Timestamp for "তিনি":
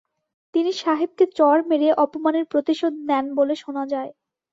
0.53-0.71